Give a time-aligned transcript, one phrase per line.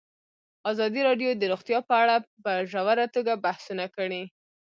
[0.71, 4.23] ازادي راډیو د روغتیا په اړه په ژوره توګه بحثونه کړي.